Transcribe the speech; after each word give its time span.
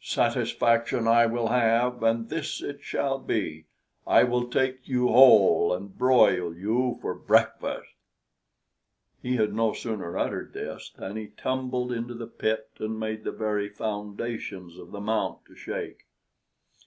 Satisfaction 0.00 1.06
I 1.06 1.26
will 1.26 1.48
have, 1.48 2.02
and 2.02 2.30
this 2.30 2.62
it 2.62 2.82
shall 2.82 3.18
be, 3.18 3.66
I 4.06 4.24
will 4.24 4.48
take 4.48 4.88
you 4.88 5.08
whole 5.08 5.74
and 5.74 5.98
broil 5.98 6.56
you 6.56 6.96
for 7.02 7.12
breakfast." 7.12 7.90
He 9.20 9.36
had 9.36 9.52
no 9.52 9.74
sooner 9.74 10.16
uttered 10.16 10.54
this, 10.54 10.90
than 10.96 11.16
he 11.16 11.26
tumbled 11.36 11.92
into 11.92 12.14
the 12.14 12.26
pit, 12.26 12.70
and 12.78 12.98
made 12.98 13.22
the 13.24 13.32
very 13.32 13.68
foundations 13.68 14.78
of 14.78 14.92
the 14.92 15.00
Mount 15.02 15.44
to 15.44 15.54
shake. 15.54 16.06